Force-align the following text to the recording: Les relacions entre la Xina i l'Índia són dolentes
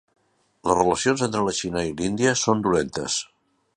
Les 0.69 0.77
relacions 0.79 1.23
entre 1.27 1.43
la 1.49 1.55
Xina 1.57 1.83
i 1.91 1.93
l'Índia 1.99 2.33
són 2.45 2.65
dolentes 2.69 3.19